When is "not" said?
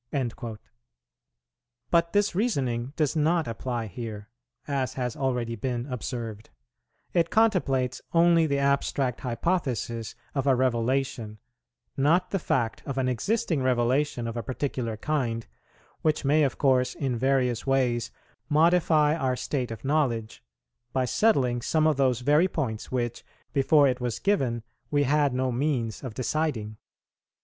3.15-3.47, 11.95-12.31